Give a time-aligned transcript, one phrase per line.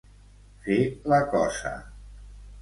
[0.67, 0.77] Fer
[1.13, 1.75] la cosa.